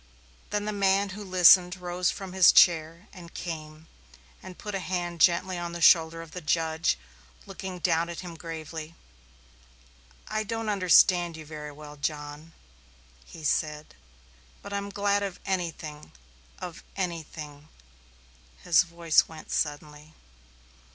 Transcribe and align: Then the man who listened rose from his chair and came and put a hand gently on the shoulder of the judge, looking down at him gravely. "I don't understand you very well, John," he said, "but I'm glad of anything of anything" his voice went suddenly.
Then 0.49 0.65
the 0.65 0.73
man 0.73 1.09
who 1.09 1.23
listened 1.23 1.75
rose 1.75 2.09
from 2.09 2.33
his 2.33 2.51
chair 2.51 3.07
and 3.13 3.35
came 3.35 3.85
and 4.41 4.57
put 4.57 4.73
a 4.73 4.79
hand 4.79 5.21
gently 5.21 5.59
on 5.59 5.73
the 5.73 5.79
shoulder 5.79 6.23
of 6.23 6.31
the 6.31 6.41
judge, 6.41 6.97
looking 7.45 7.77
down 7.77 8.09
at 8.09 8.21
him 8.21 8.33
gravely. 8.33 8.95
"I 10.27 10.43
don't 10.43 10.69
understand 10.69 11.37
you 11.37 11.45
very 11.45 11.71
well, 11.71 11.97
John," 11.97 12.53
he 13.27 13.43
said, 13.43 13.93
"but 14.63 14.73
I'm 14.73 14.89
glad 14.89 15.21
of 15.21 15.39
anything 15.45 16.11
of 16.57 16.83
anything" 16.95 17.69
his 18.63 18.81
voice 18.81 19.27
went 19.27 19.51
suddenly. 19.51 20.15